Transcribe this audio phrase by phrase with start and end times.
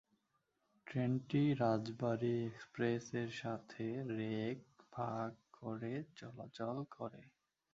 [0.87, 3.85] ট্রেনটি রাজবাড়ী এক্সপ্রেস এর সাথে
[4.17, 4.59] রেক
[4.93, 7.21] ভাগ করে চলাচল করে।